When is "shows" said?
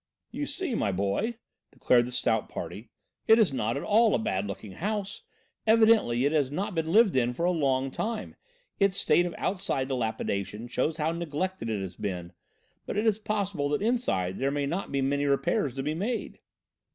10.67-10.97